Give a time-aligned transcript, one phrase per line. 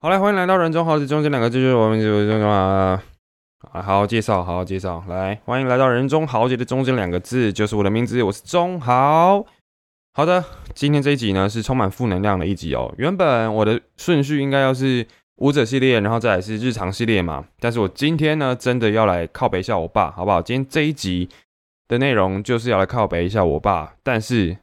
[0.00, 3.02] 好来，欢迎来到人中豪子中间两个字就是我们就是什么啊？
[3.72, 5.02] 好好介绍，好好介绍。
[5.08, 9.44] 来，欢迎来到人中豪杰的中间两个字就是我的名字，我是中豪。
[10.14, 12.94] 好的，今天这一集呢是充满负能量的一集哦。
[12.96, 15.04] 原本我的顺序应该要是
[15.38, 17.44] 舞者系列，然后再来是日常系列嘛。
[17.58, 20.40] 但是我今天呢真的要来靠北一下我爸，好不好？
[20.40, 21.28] 今天这一集
[21.88, 23.94] 的内容就是要来靠北一下我爸。
[24.04, 24.56] 但是，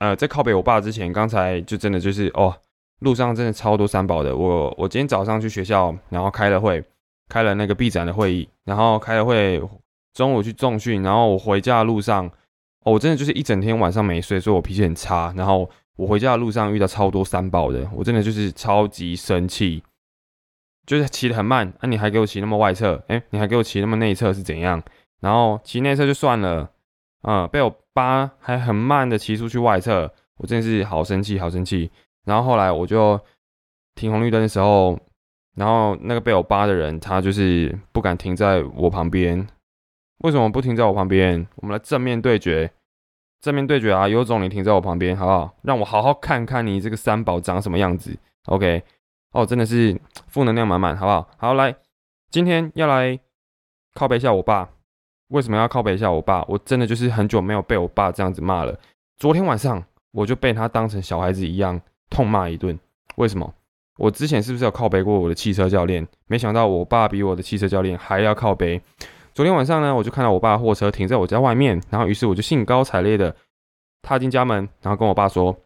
[0.00, 2.54] 呃，在靠北我爸之前，刚才就真的就是哦。
[3.00, 4.36] 路上真的超多三宝的。
[4.36, 6.82] 我我今天早上去学校，然后开了会，
[7.28, 9.62] 开了那个 B 展的会议，然后开了会，
[10.12, 12.26] 中午去重训，然后我回家的路上，
[12.84, 15.34] 哦，我真的就是一整天晚上没睡，所以我脾气很差。
[15.36, 19.82] 然后我回家的路上遇到超多三宝的，我真的就是超级生气，
[20.86, 24.82] 就是骑得很慢，啊，你还给我骑那么外侧，哎，你还给我骑那么内侧是怎样？
[25.20, 26.70] 然后骑内侧就算了，
[27.22, 31.90] 嗯，被我扒还很慢的骑出去外侧，我真的是好生气，好生气。
[32.24, 33.20] 然后后来我就
[33.94, 34.98] 停红绿灯的时候，
[35.56, 39.46] 然后那个被我扒的人，他就是不敢停在我旁边。
[40.18, 41.46] 为什么不停在我旁边？
[41.56, 42.72] 我们来正面对决，
[43.40, 44.08] 正面对决啊！
[44.08, 45.54] 有种你停在我旁边，好不好？
[45.62, 48.16] 让我好好看看你这个三宝长什么样子。
[48.46, 48.82] OK，
[49.32, 51.28] 哦，真的是负能量满满，好不好？
[51.36, 51.76] 好，来，
[52.30, 53.18] 今天要来
[53.92, 54.70] 靠背一下我爸。
[55.28, 56.42] 为什么要靠背一下我爸？
[56.48, 58.78] 我真的就是很久没有被我爸这样子骂了。
[59.18, 61.80] 昨天晚上我就被他当成小孩子一样。
[62.10, 62.78] 痛骂一顿，
[63.16, 63.54] 为什么？
[63.96, 66.06] 我之前是不是有靠背过我的汽车教练？
[66.26, 68.80] 没想到我爸比我的汽车教练还要靠背。
[69.32, 73.34] 昨天晚上呢，我就看到我爸的货车停在我家外面，然后于是我就兴高采烈的
[74.02, 75.56] 踏进家门，然后跟我爸说：“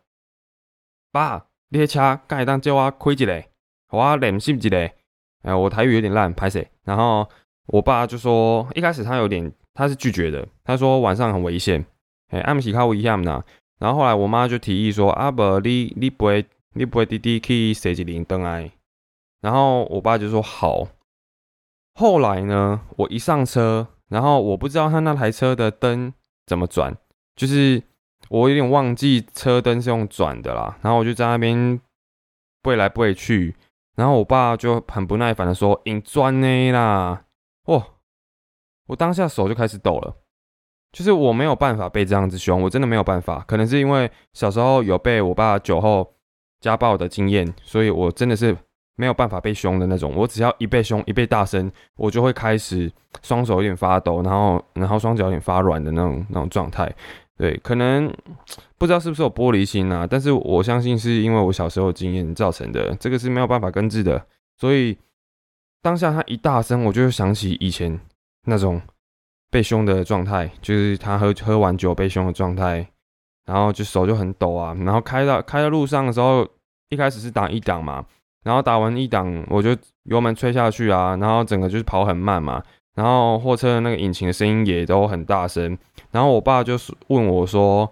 [1.12, 3.44] 爸，你的车该当叫我开一个，
[3.90, 4.90] 我练习一个。”
[5.42, 6.68] 哎，我台语有点烂，拍谁？
[6.82, 7.26] 然后
[7.66, 11.84] 我爸就说，一开始他有点他是拒绝的，他说晚上很危险，
[12.30, 13.42] 哎，暗时靠危险呐。
[13.78, 16.44] 然后后来我妈就提议说：“阿伯，你你不会
[16.74, 18.70] 你不会滴滴去设计铃灯哎。”
[19.40, 20.88] 然后我爸就说：“好。”
[21.94, 26.12] 后来呢，我一上车，然后我不知道他那台车的灯
[26.46, 26.96] 怎么转，
[27.36, 27.82] 就是
[28.28, 30.76] 我有点忘记车灯是用转的啦。
[30.82, 31.80] 然后我就在那边
[32.62, 33.54] 背来背去，
[33.96, 37.24] 然后我爸就很不耐烦的说：“你转呢啦！”
[37.66, 37.86] 哇，
[38.86, 40.16] 我当下手就开始抖了。
[40.90, 43.44] 就是我没有办法被这样子凶，我真的没有办法。
[43.46, 46.14] 可能是因为小时候有被我爸酒后
[46.60, 48.56] 家暴的经验，所以我真的是
[48.96, 50.14] 没有办法被凶的那种。
[50.16, 52.90] 我只要一被凶，一被大声，我就会开始
[53.22, 56.90] 双手有点发抖，然后然后双脚有点发软的那种那种状态。
[57.36, 58.10] 对，可能
[58.78, 64.24] 不知道是不是有玻璃心啊，但是我相信是因为我小时候经验造成的，这个是没有办法根治的。
[64.56, 64.96] 所以
[65.82, 68.00] 当下他一大声，我就想起以前
[68.46, 68.80] 那种。
[69.50, 72.86] 被凶的状态，就是他喝喝完酒被凶的状态，
[73.46, 76.46] 然后就手就很抖啊，然后开到开到路上的时候，
[76.90, 78.04] 一开始是打一档嘛，
[78.44, 82.62] 然后打完一档，我就油门吹下去啊，然后整个就是跑很慢嘛，
[82.94, 85.78] 然后货车的那个引擎的声音也都很大声，
[86.10, 87.90] 然后我爸就是问我说，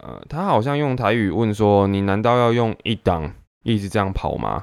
[0.00, 4.62] 呃，他好像用台语问说，你难道要用一档一直这样跑吗？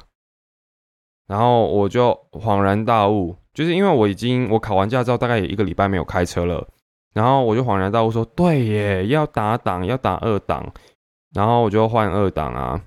[1.28, 3.36] 然后我就恍然大悟。
[3.58, 6.68] 就是因为我已经我考完驾照大概有一个礼拜没有开车了，
[7.16, 10.72] 然后我就恍然大悟说，对耶，要打档要打二档，
[11.34, 12.80] 然后我就换二档啊，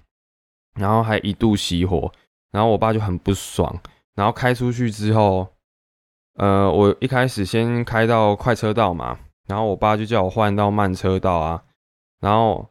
[0.76, 2.12] 然后还一度熄火，
[2.52, 3.80] 然后我爸就很不爽，
[4.14, 5.48] 然后开出去之后，
[6.34, 11.64] 呃，我一开始先开到快车道嘛，然后我爸就叫我换到慢车道啊，
[12.20, 12.70] 然后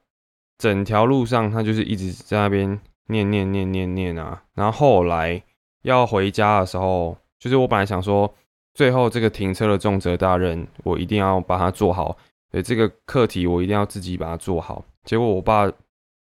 [0.58, 5.44] 整条路上他就是一直在那边念念念念念啊，然后后来
[5.82, 7.18] 要回家的时候。
[7.40, 8.32] 就是我本来想说，
[8.74, 12.18] 最后这个停车的重责大任，我一定要把它做好。
[12.52, 14.84] 对这个课题，我一定要自己把它做好。
[15.06, 15.72] 结果我爸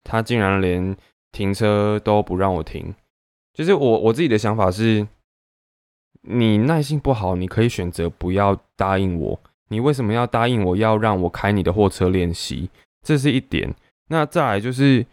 [0.04, 0.96] 他竟然连
[1.32, 2.94] 停车都不让我停。
[3.54, 5.08] 就是我我自己的想法是，
[6.22, 9.40] 你耐性不好，你可以选择不要答应我。
[9.70, 12.70] 你为什么要答应我要让我开你的货车练习？
[13.06, 13.74] 这是一点。
[14.10, 15.06] 那再来就是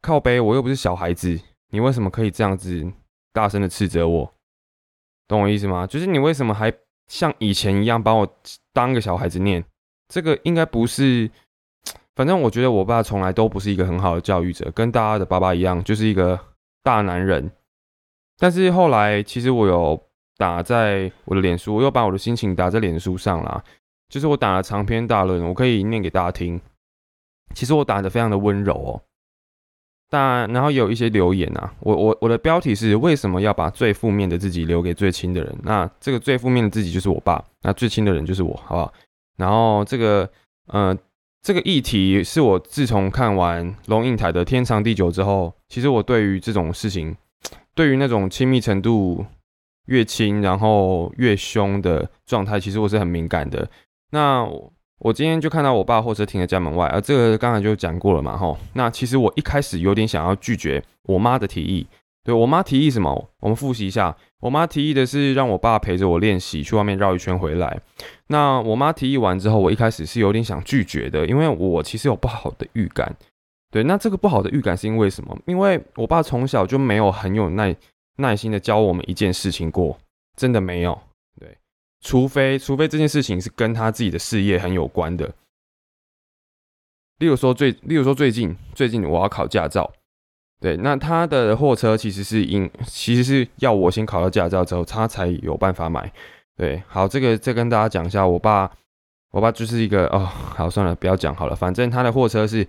[0.00, 1.38] 靠背，我又不是小孩子，
[1.70, 2.90] 你为什么可以这样子
[3.32, 4.32] 大声的斥责我？
[5.28, 5.86] 懂我意思吗？
[5.86, 6.72] 就是你为什么还
[7.08, 8.26] 像以前一样把我
[8.72, 9.64] 当个小孩子念？
[10.08, 11.28] 这个应该不是，
[12.14, 16.38] 反正我觉得我爸从来都不是一个很好的教育者，跟大家的爸爸一样，就是一个
[16.82, 17.50] 大男人。
[18.38, 20.00] 但是后来其实我有
[20.36, 23.64] 打在我的脸书，我又把我的心情打在脸书上啦，
[24.08, 26.60] 就是我打了长篇大论，我可以念给大家听。
[27.54, 29.02] 其实我打的非常的温柔哦。
[30.08, 35.58] 但然后有一些留言啊，我我我的标题是为什么要把最负面的自己留给最亲的人？
[35.62, 38.92] 那这个最负面的自己就是我爸，那最亲的人就是我，好不好？
[39.36, 40.30] 然后这个
[40.68, 40.96] 呃
[41.42, 47.16] 这个议题是我自从看完龙应台的《天长地久》之后，其实我对于这种事情，
[47.74, 49.26] 对于那种亲密程度
[49.86, 53.68] 越亲然后越凶的状态，其实我是很敏感的。
[54.10, 54.48] 那
[55.00, 58.56] 我今天就看到我爸货车停在家门外，而这个刚才就讲过了嘛，吼。
[58.72, 61.86] 那其实我一开始有点想要拒绝我妈的提议。
[62.24, 63.28] 对我妈提议什么？
[63.40, 64.16] 我们复习一下。
[64.40, 67.80] 我妈提议的是让我爸陪着我练习，去外面绕一圈回来。
[68.26, 73.14] 那我妈提议完之后，我一开始是有点想拒绝的，因为我其实有不好的预感。
[73.70, 75.38] 对，那这个不好的预感是因为什么？
[75.46, 77.76] 因为我爸从小就没有很有耐
[78.16, 79.96] 耐心的教我们一件事情过，
[80.36, 80.98] 真的没有。
[82.06, 85.34] 除非除非这件事情是跟他自己的事业很有关的。
[87.18, 89.92] 例如说最，例如说最近最近我要考驾照。
[90.60, 96.10] 对，那他的货车其实是因，其实是要我先考到驾照之后，他才有办法买。
[96.56, 98.70] 对，好，这个再跟大家讲一下，我爸，
[99.32, 102.64] 我爸就是一个哦，好，算了，不要讲好了，反正他的货车是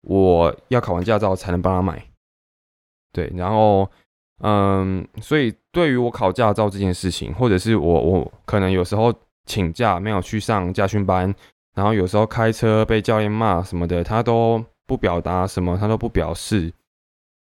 [0.00, 2.02] 我要考完驾照才能帮他买。
[3.12, 3.88] 对，然后，
[4.40, 9.12] 嗯，所以对于我考驾照这件事情，或者是我我可能有时候
[9.46, 11.34] 请假没有去上驾训班，
[11.74, 16.72] 然后有时候开车被教练骂什么的，他都不表达什么，他都不表示。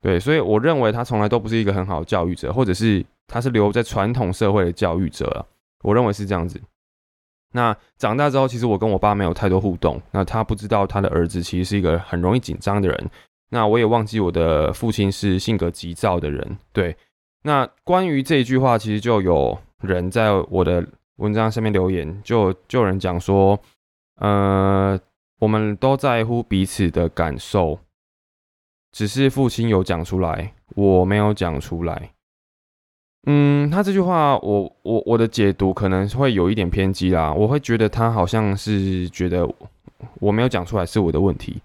[0.00, 5.46] 对，所以我认为他从来都不是一个很好的教育者，或者是他是留在传统社会的教育者
[5.82, 6.60] 我认为是这样子。
[7.52, 10.00] 那长大之后，其实我跟我爸没有太多互动。
[10.12, 13.10] 那他不知道他的儿子其实是一个很容易紧张的人。
[13.50, 16.56] 那我也忘记我的父亲是性格急躁的人。
[16.72, 16.96] 对，
[17.42, 20.86] 那关于这一句话，其实就有人在我的
[21.16, 23.58] 文章下面留言，就就有人讲说，
[24.20, 24.98] 呃，
[25.38, 27.78] 我们都在乎彼此的感受。
[28.92, 32.10] 只是父亲有讲出来，我没有讲出来。
[33.26, 37.32] 嗯，他这句话，我我我的解读可能会有一点偏激啦。
[37.32, 39.48] 我会觉得他好像是觉得
[40.18, 41.60] 我没有讲出来是我的问题，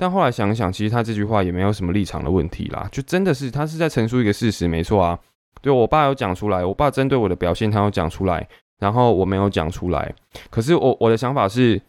[0.00, 5.18] 但后来想想，其实他这句话也没有什么立场的问题啦，就真的是他是在陈述一个事实，没错啊。
[5.60, 8.48] 对我爸有讲出来，我爸针对我的表现，他有讲出来，
[8.78, 10.14] 然后我没有讲出来。
[10.48, 11.82] 可是我我的想法是，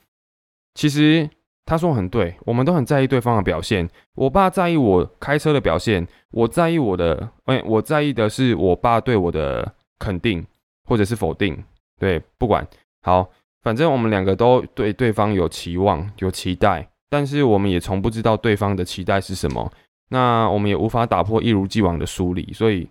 [0.75, 1.29] 其实。
[1.63, 3.87] 他说很对，我们都很在意对方的表现。
[4.15, 10.45] 我爸在意我开车的表现，我在意我的，哎，我在意的是我爸对我的肯定
[10.85, 11.63] 或者是否定。
[11.99, 12.67] 对，不管
[13.03, 13.29] 好，
[13.61, 19.71] 反正我们两个都对对方有期望、有期待，但是我们也从不知道对方的期待是什么。
[20.09, 22.89] 那我们也无法打破一如既往的疏离，所以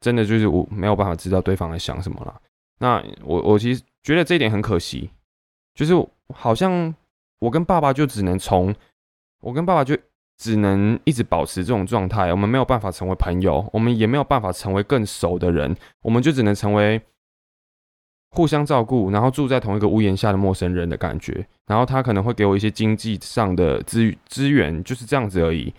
[0.00, 2.40] 真的就是我没有办法知道对方在想什么了。
[2.80, 5.08] 那我我其实觉得这一点很可惜，
[5.76, 5.94] 就是
[6.34, 6.92] 好像。
[7.42, 8.72] 我跟爸爸就只能从，
[9.40, 9.98] 我跟爸爸就
[10.38, 17.02] 只能一直保持这种状态，我们没有办法成为朋友，我们也没有办法成为更熟的人，我们就只能成为
[18.32, 21.46] 互相照顾，然后住在同一个屋檐下的陌生人的感觉。
[21.66, 25.72] 然后他可能会给我一些经济上的资资源，就是这样子而已。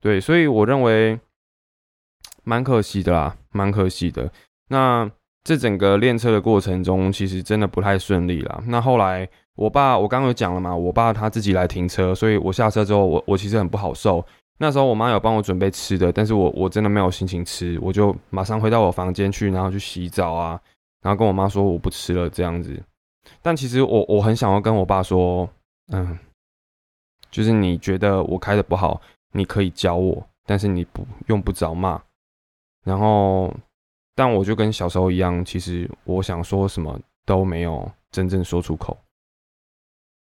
[0.00, 1.18] 对，所以我认为
[2.44, 4.30] 蛮可惜的啦，蛮可惜的。
[4.68, 5.10] 那
[5.44, 8.62] 这整个练车的过程中，其实真的不太顺利啦。
[8.66, 9.28] 那后来。
[9.54, 14.24] 我爸，我刚刚有讲了嘛，我爸他自己来停车，所以我下车之后，我我其实很不好受。
[14.58, 20.58] 那时候我妈有帮我准备吃的，但是我我真的没有心情吃，我就马上回到我房间去，然后去洗澡啊，
[21.02, 22.82] 然后跟我妈说我不吃了这样子。
[23.42, 25.48] 但其实我我很想要跟我爸说，
[25.92, 26.18] 嗯，
[27.30, 29.00] 就是你觉得我开的不好，
[29.32, 32.02] 你可以教我，但是你不用不着骂。
[32.84, 33.54] 然后，
[34.14, 38.98] 但我就跟小时候一样，其实我想说什么都没有真正说出口。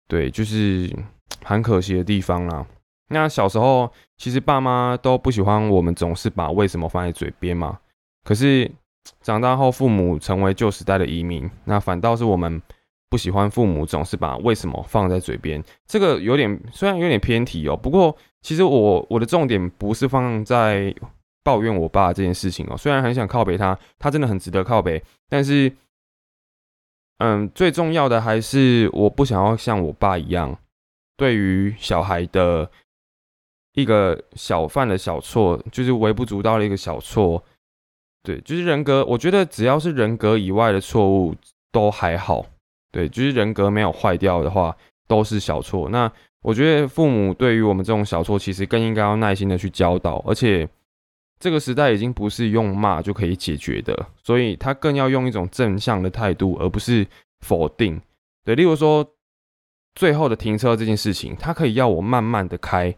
[0.09, 0.93] 对，就是
[1.45, 2.67] 很可惜的地方啦。
[3.09, 7.79] 那小时候其实爸妈都不喜欢我们总是把为什么放在嘴边嘛。
[8.25, 8.71] 可是
[9.21, 12.61] 长大后，父母成为旧时代的移民，那反倒是我们
[13.09, 15.63] 不喜欢父母总是把为什么放在嘴边。
[15.87, 20.95] 这个有点虽然有点偏题哦，不过其实我我的重点不是放在
[21.43, 22.77] 抱怨我爸这件事情哦。
[22.77, 25.73] 虽然很想靠北他，他真的很值得靠北，但是。
[27.23, 30.59] 嗯，最重要的还是我不想要像我爸一样，
[31.19, 32.71] 对于小孩的
[33.75, 37.45] 一个小犯的小错，就是微不足道的一个小错，
[38.23, 39.05] 对，就是人格。
[39.05, 41.35] 我觉得只要是人格以外的错误
[41.73, 42.45] 都还好，
[42.91, 45.89] 对，就是人格没有坏掉的话都是小错。
[45.89, 46.11] 那
[46.43, 50.69] 我觉得父母对于我们这种小错，其实更应该要耐心的去教导，而且。
[51.43, 57.07] 这个时代已经不是用骂就可以解决的，所以他更要用一种正向的态度，而不是
[57.41, 57.99] 否定。
[58.45, 59.15] 对，例如说
[59.95, 62.95] 最后的停车这件事情，他可以要我慢慢的开，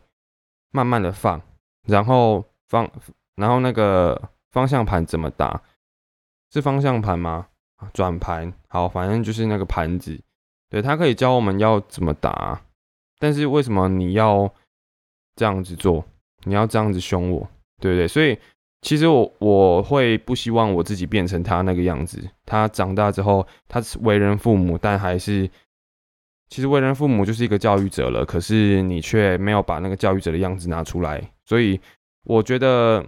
[0.73, 1.41] 慢慢的放，
[1.87, 2.91] 然后放，
[3.37, 4.21] 然后那个
[4.53, 5.61] 方向盘怎么打？
[6.53, 7.49] 是方向盘吗？
[7.93, 8.53] 转盘？
[8.69, 10.21] 好，反正就是那个盘子。
[10.71, 12.63] 对他可以教我们要怎么打，
[13.19, 14.51] 但是为什么你要
[15.35, 16.05] 这样子做？
[16.45, 17.49] 你要这样子凶我，
[17.81, 18.09] 对不对？
[18.09, 18.39] 所以
[18.81, 22.23] 其实我我会不希望我自己变成他那个样子。
[22.45, 25.49] 他长大之后，他是为人父母，但还是
[26.49, 28.25] 其实为人父母就是一个教育者了。
[28.25, 31.81] 可是你却没有把那个教育者的样子拿出来，所以
[32.25, 33.05] 我觉得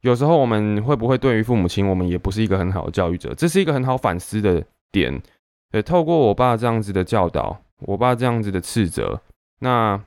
[0.00, 3.34] 有时候我们会不会对于父母亲，我们也不是一个很好的教育者。
[3.34, 5.20] 这是一个很好反思的点。
[5.70, 9.20] 对，透过我爸这样子的教导，我爸这样子的斥责，
[9.60, 10.00] 那。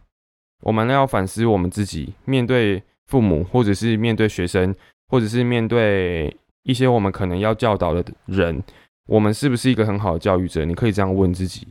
[0.65, 4.73] 我们要反思我们自己，面对父母，或者是面对学生，
[5.09, 8.63] 或者是面对一些我们可能要教导的人，
[9.07, 10.63] 我们是不是一个很好的教育者？
[10.63, 11.67] 你可以这样问自己。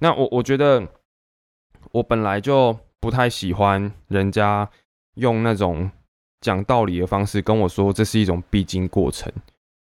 [0.00, 0.84] 那我我觉得，
[1.92, 4.68] 我本来就不太喜欢人家
[5.14, 5.88] 用那种
[6.42, 9.32] 讲道理的方式跟我说，这是一种必经过程。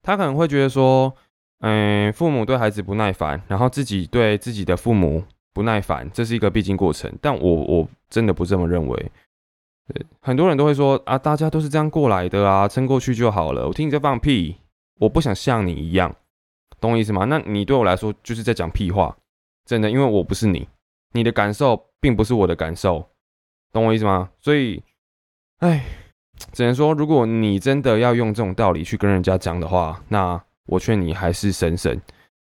[0.02, 1.14] 他可能会觉得说，
[1.60, 5.22] 嗯，父母对孩子不耐烦，然后自己对自己的父母。
[5.56, 9.12] 不耐烦，这是一个必经过程，但我我真的不这么认为。
[10.20, 13.68] 很多人都会说啊，大家都是这样过来的啊，撑过去就好了。
[13.68, 14.56] 我听你在放屁，
[15.00, 16.16] 我不想像你一样，
[16.80, 17.26] 懂我意思吗？
[17.26, 19.16] 那你对我来说就是在讲屁话，
[19.64, 20.68] 真的，因为我不是你，
[21.12, 23.08] 你的感受并不是我的感受，
[23.72, 24.32] 懂我意思吗？
[24.42, 24.82] 所以，
[25.60, 25.86] 哎，
[26.52, 32.00] 只能说，如果你真的要用这种道理去跟人家讲的话，那我劝你还是省省。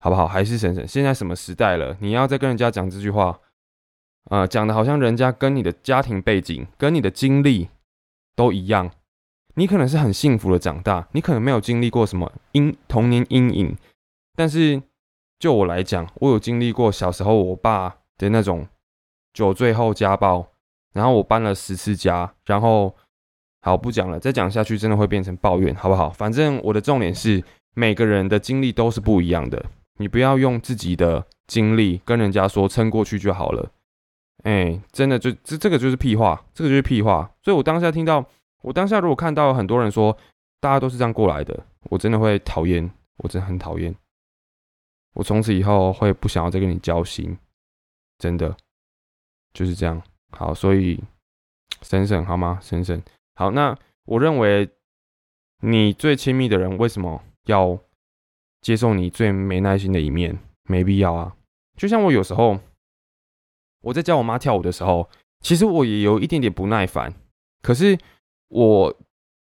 [0.05, 0.27] 好不好？
[0.27, 0.85] 还是省省。
[0.85, 1.97] 现在什么时代了？
[2.01, 3.39] 你要再跟人家讲这句话，
[4.31, 7.69] 呃，讲的好像人家跟你的家庭背景、跟你的经历
[8.35, 8.91] 都一样。
[9.55, 13.77] 你可能是很幸福的长大，你可能没有经历过什么阴童年阴影。
[14.35, 14.83] 但是
[15.39, 18.67] 就我来讲，我有经历过小时候我爸的那种
[19.33, 20.49] 酒醉后家暴，
[20.93, 22.97] 然后我搬了十次家，然后
[23.63, 26.11] 好不讲了，再讲下去真的会变成抱怨，好不好？
[26.11, 27.43] 反正我的重点是
[27.75, 29.65] 每个人的经历都是不一样的。
[29.99, 33.71] 你不要用自己的经历跟人家说撑过去就好了，
[34.43, 37.31] 哎，真的就这这个就是屁话，这个就是屁话。
[37.43, 38.25] 所以我当下听到，
[38.63, 40.17] 我当下如果看到很多人说
[40.61, 43.95] 大家都是这样过来的，我真的会讨厌，我真的很讨厌。
[45.15, 47.37] 我从此以后会不想要再跟你交心，
[48.19, 48.57] 真的
[49.53, 50.03] 就是这样。
[50.31, 50.99] 好，所以
[51.83, 52.59] 省省好吗？
[52.61, 53.01] 省省。
[53.35, 54.71] 好，那我认为
[55.61, 57.79] 你最亲密的人为什么要？
[58.61, 61.35] 接受你最没耐心的一面，没必要啊。
[61.77, 62.61] 就像我有时候
[63.81, 65.11] 我在教我妈跳舞的时候，
[65.41, 67.13] 其实我也有一点点不耐烦。
[67.61, 67.99] 可是
[68.47, 68.97] 我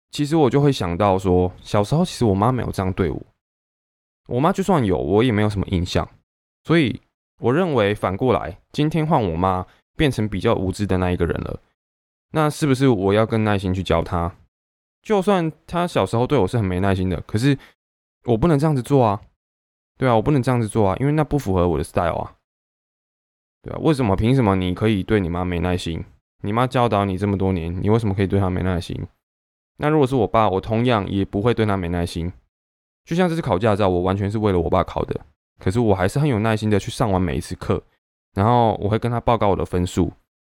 [0.09, 3.21] 其实我就会想到说，小时候其实我妈没有这样对我。
[4.29, 6.09] 我妈就算有，我也没有什么印象。
[6.63, 7.01] 所以
[7.41, 11.59] 我认为反过来，今天换我妈变成比较无知的那一个人了，
[12.33, 14.35] 那是不是我要更耐心去教他？
[15.01, 17.57] 就算他小时候对我是很没耐心的，可是。
[18.25, 19.19] 我不能这样子做啊，
[19.97, 22.35] 对啊，我不能这样子做啊，因为那不符合我的 style 啊，
[23.61, 24.15] 对啊，为什么？
[24.15, 26.01] 凭什么你可以对你妈没耐心？
[26.41, 28.97] 你妈教导你这么多年，你为什么可以对她没耐心？
[29.75, 32.31] 那如果是我爸，我同样也不会对他没耐心。
[33.03, 35.19] 就像这次考驾照，我完全是为了我爸考的，
[35.59, 37.83] 可是我还是很有耐心的去上完每一次课，
[38.35, 40.13] 然后我会跟他报告我的分数。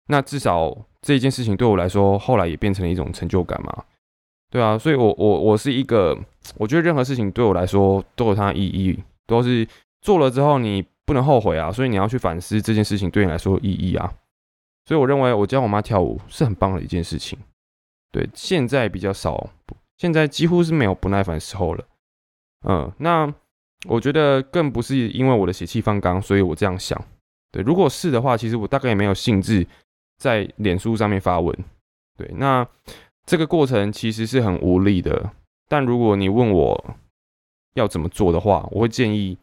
[0.08, 3.84] 那至少这一件事情对我来说，后来也变成了一种成就感嘛。
[4.50, 6.18] 对啊，所以，我我我是一个，
[6.58, 9.68] 我觉得任何事情对我来说都有它的意义，都是
[10.02, 14.14] 做了之后你不能后悔啊，所以你要去反思这件事情对你来说意义啊。
[14.86, 17.40] 所以我认为我教我妈跳舞是很棒的一件事情。
[18.12, 19.50] 对，现在比较少，
[19.98, 21.86] 现在几乎是没有不耐烦时候了。
[22.68, 23.34] 嗯，那
[23.88, 27.02] 我觉得更不是因为我的血气方刚，所以我这样想。
[27.52, 29.66] 对，如果是的话，其实我大概也没有兴致
[30.17, 31.58] 在脸书上面发文。
[32.17, 32.67] 对，那。
[33.25, 35.32] 这个过程其实是很无力的，
[35.70, 36.98] 但如果你问我
[37.74, 39.38] 要怎么做的话，我会建议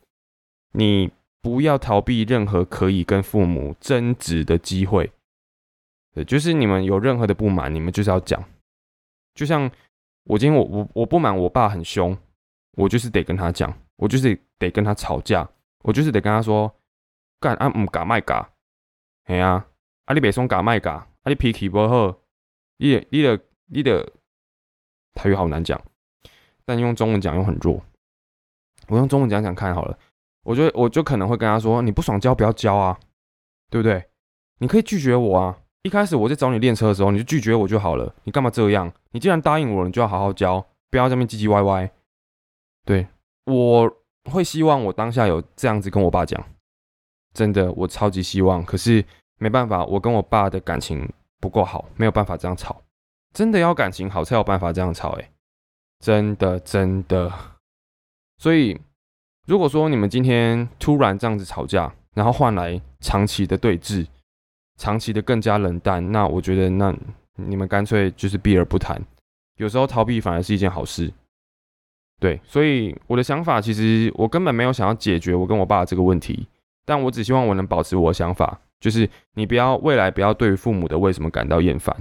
[0.72, 1.10] 你
[1.40, 5.10] 不要逃避任何可以跟父母争执的机会。
[6.12, 8.44] 对，就是你们有任何的不满，你们就是要讲。
[9.34, 9.70] 就像
[10.24, 12.14] 我今天我我我不满我爸很凶，
[12.72, 15.48] 我就是得跟他讲，我就是得跟他吵架，
[15.84, 16.70] 我就是得跟他说
[17.40, 18.46] 干啊唔嘎麦嘎，
[19.26, 19.66] 系啊，
[20.10, 22.18] 啊你别说嘎麦嘎，啊你脾气不好，
[22.78, 23.40] 你你的。
[23.72, 24.04] 你的
[25.14, 25.80] 台语好难讲，
[26.64, 27.80] 但用中文讲又很弱。
[28.88, 29.96] 我用中文讲讲看好了。
[30.42, 32.98] 我就我就可能会跟他说：“你不爽教不要教啊，
[33.70, 34.08] 对不对？
[34.58, 35.56] 你可以拒绝我啊。
[35.82, 38.12] 一开始我在找你练车的时候，你就拒绝我就好了。
[38.24, 38.92] 你干嘛这样？
[39.12, 41.88] 你既然答应我了，你就要好好教，不要在那边唧唧歪歪。
[42.84, 43.06] 对
[43.44, 43.88] 我
[44.32, 46.44] 会希望我当下有这样子跟我爸讲，
[47.32, 48.64] 真的，我超级希望。
[48.64, 49.04] 可是
[49.40, 52.80] 没办法，我跟我爸的感情不够好，没有办法这样吵。”
[53.32, 55.30] 真的要感情好才有办法这样吵哎，
[56.00, 57.32] 真的真的。
[58.38, 58.80] 所以
[59.46, 64.06] 如果说你们今天突然这样子吵架，然后换来长期的对峙，
[64.76, 66.94] 长期的更加冷淡，那我觉得那
[67.36, 69.00] 你们干脆就是避而不谈。
[69.56, 71.12] 有时候逃避反而是一件好事。
[72.18, 76.48] 对，所以我的想法其实我根本没有想要解决我跟我爸这个问题，
[76.84, 81.94] 但我只希望我能保持我的想法，就是你不要未来不要对于父母的为什么感到厌烦，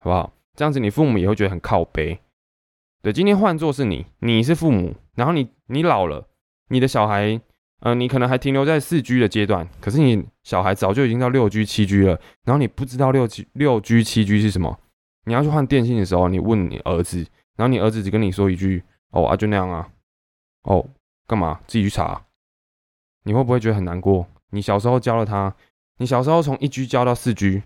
[0.00, 0.32] 好不好？
[0.54, 2.20] 这样子你父母也会觉得很靠背。
[3.02, 6.28] 对，今天换作是你，你是父母，然后你你老了，
[6.68, 7.40] 你的小孩，
[7.80, 14.78] 呃，你可能还停留在四 G 的阶段，可是你小孩早就已经到六 G、七 G 了，然后你不知道六 G、六 G、七 G 是什么，
[15.24, 17.24] 你要去换电信的时候，你问你儿子，
[17.56, 18.82] 然后你儿子只跟你说一句。
[19.10, 19.88] 哦啊，就那样啊。
[20.64, 20.86] 哦，
[21.26, 21.60] 干嘛？
[21.66, 22.26] 自己去查。
[23.24, 24.26] 你会不会觉得很难过？
[24.50, 25.54] 你小时候教了他，
[25.98, 27.62] 你小时候从一 G 教到四 G，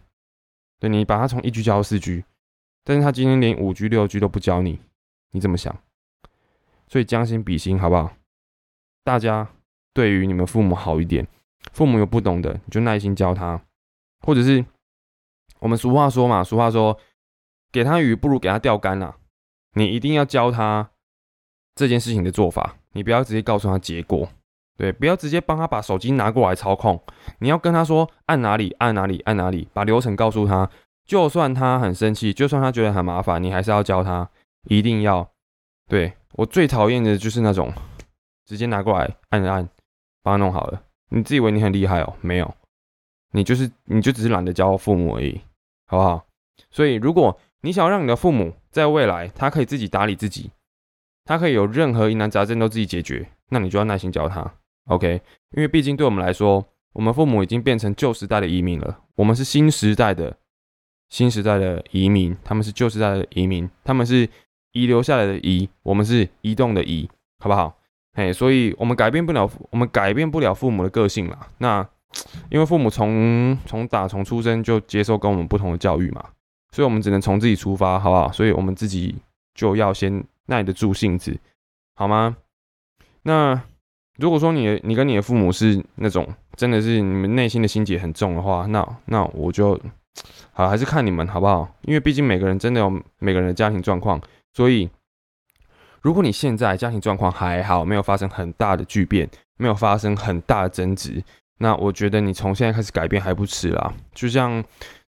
[0.78, 2.24] 对你把他从一 G 教到四 G，
[2.84, 4.80] 但是他今天连五 G、六 G 都不教你，
[5.30, 5.74] 你怎么想？
[6.88, 8.12] 所以将心比心，好不好？
[9.04, 9.48] 大家
[9.92, 11.26] 对于你们父母好一点，
[11.72, 13.64] 父母有不懂的，你就耐心教他，
[14.20, 14.64] 或者是
[15.60, 16.98] 我们俗话说嘛，俗话说，
[17.70, 19.16] 给他鱼不如给他钓竿啊。
[19.74, 20.90] 你一定要教他。
[21.74, 24.28] 这件事情的做法，你不要直接告诉他结果，
[24.76, 27.00] 对，不要直接帮他把手机拿过来操控。
[27.38, 30.68] 你要跟他说按哪里，按哪里，按哪里，把流程告诉他。
[31.04, 34.28] 就算他很生气，就算他觉得很麻烦，你还是要教他，
[34.64, 35.28] 一定要。
[35.88, 37.72] 对我最讨厌的就是那种
[38.46, 39.68] 直接拿过来按按，
[40.22, 40.82] 把它弄好了。
[41.10, 42.14] 你自以为你很厉害哦？
[42.20, 42.54] 没有，
[43.32, 45.40] 你就是你就只是懒得教父母而已，
[45.86, 46.24] 好不好？
[46.70, 50.50] 所以如果你想要让你的父母在未来他可以自己打理自己。
[51.24, 54.54] 他可以有任何疑难杂症都自己解决，那你就要耐心教他
[54.86, 55.20] ，OK？
[55.56, 60.36] 因为毕竟对我们来说，我们父母已经变成旧时代的移民了，我们是新时代的
[61.08, 64.28] 新时代的移民，他们是旧时代的移民，他们是
[64.72, 67.08] 遗留下来的遗，我们是移动的移，
[67.38, 67.76] 好不好？
[68.14, 71.48] 嘿，所以我们改变不了，我们改变不了父母的个性啦。
[71.58, 71.86] 那
[72.50, 76.24] 因为父母从从打从出生就接受跟我们不同的教育嘛，
[76.70, 78.30] 所以我们只能从自己出发，好不好？
[78.32, 79.16] 所以我们自己
[79.54, 80.24] 就要先。
[80.46, 81.38] 耐得住性子，
[81.94, 82.36] 好吗？
[83.22, 83.62] 那
[84.22, 89.76] 如果说你你跟你的父母是那种真的是你们内心的心结很重的话，那那我就
[90.52, 91.68] 好还是看你们好不好？
[91.82, 94.20] 因为毕竟每个人真的有每个人的家庭状况，
[94.54, 94.88] 所以
[96.02, 101.20] 如果你现在家庭状况还好，没有发生很大的巨变，没有发生很大的争执，
[101.58, 103.92] 那我觉得你从现在开始改变还不迟啦。
[104.14, 104.62] 就像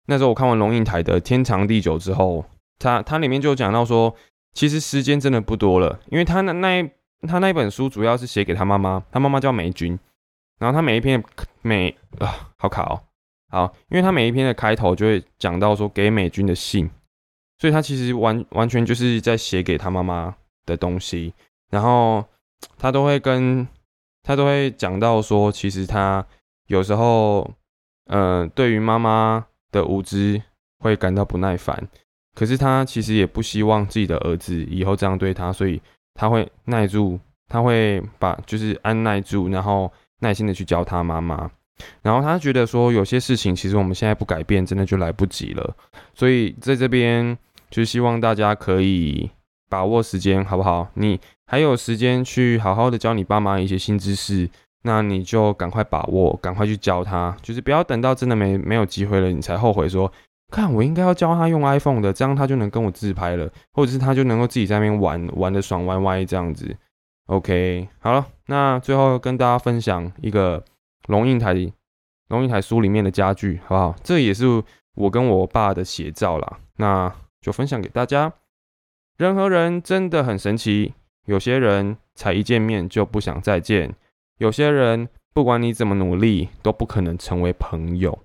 [0.06, 2.44] 那时候我看完龙应台的《天长地久》之后，
[2.80, 4.14] 他他里面就讲到说。
[4.56, 6.88] 其实时间真的不多了，因为他那那一
[7.26, 9.98] 他那本书主要是写给他妈妈，他妈妈叫美君，
[10.58, 11.22] 然后他每一篇
[11.62, 13.00] 每啊好卡哦，
[13.50, 16.90] 好，因为他每一篇的开头就会讲到说给美君的信，
[17.58, 20.34] 所以他其实完完全就是在写给他妈妈
[20.66, 21.32] 的东西，
[21.70, 22.24] 然后
[22.78, 23.66] 他都会跟
[24.22, 26.24] 他都会讲到说，其实他
[26.66, 27.50] 有时候
[28.06, 30.42] 呃对于妈妈的无知
[30.78, 31.88] 会感到不耐烦。
[32.36, 35.80] 可是他其实也不希望自己的儿子以后这样对他，所以
[36.14, 41.50] 他会耐住，他会把就是按耐住，然后耐心的去教他妈妈。
[42.02, 45.76] 然后他觉得说有些事情其实我们现在不改变，真的就来不及了。
[46.14, 47.36] 所以在这边
[47.68, 49.28] 就希望大家可以
[49.68, 50.88] 把握时间，好不好？
[50.94, 54.48] 你还有时间去好好的教你爸妈一些新知识，
[54.82, 60.10] 那你就赶快把握，赶快去教他，就是不要等到真的没没有机会了，你才后悔说。
[60.54, 66.76] 看，我应该要教他用 iPhone 的，这样他就能跟我自拍了，或者是他就能够自己在那边玩玩的爽歪歪这样子。
[67.26, 70.64] OK，好了，那最后跟大家分享一个
[71.08, 71.54] 龙应台
[72.28, 73.96] 龙应台书里面的家具，好不好？
[74.04, 74.62] 这也是
[74.94, 78.32] 我跟我爸的写照啦，那就分享给大家。
[79.16, 80.94] 人和人真的很神奇，
[81.26, 83.94] 有些人才一见面就不想再见，
[84.38, 88.18] 有些人不管你怎么努力都不可能成为朋友。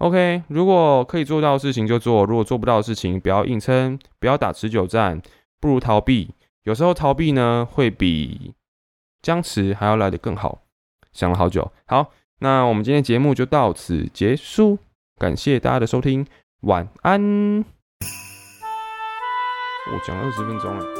[0.00, 5.20] OK，如果可以做到的事情就做，如果做不到的事情不要硬撑，不要打持久战，
[5.60, 6.30] 不如逃避。
[6.62, 8.54] 有时候逃避呢，会比
[9.20, 10.62] 僵持还要来得更好。
[11.12, 14.78] 想了好久，好，那我们今天节目就到此结束，
[15.18, 16.26] 感谢大家的收听，
[16.62, 17.62] 晚安。
[19.92, 20.99] 我讲了二十分钟了。